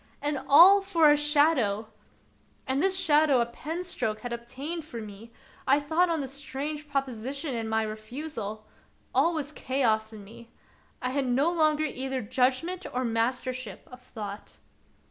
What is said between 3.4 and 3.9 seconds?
pen